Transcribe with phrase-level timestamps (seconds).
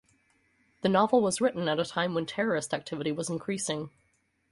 [0.81, 3.91] The novel was written at a time when terrorist activity was increasing.